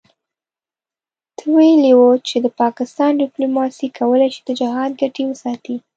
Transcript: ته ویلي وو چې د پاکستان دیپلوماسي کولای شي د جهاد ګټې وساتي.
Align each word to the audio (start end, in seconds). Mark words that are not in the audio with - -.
ته 1.37 1.43
ویلي 1.53 1.91
وو 1.95 2.09
چې 2.27 2.35
د 2.45 2.47
پاکستان 2.61 3.11
دیپلوماسي 3.21 3.87
کولای 3.97 4.29
شي 4.35 4.41
د 4.45 4.49
جهاد 4.59 4.91
ګټې 5.01 5.23
وساتي. 5.27 5.75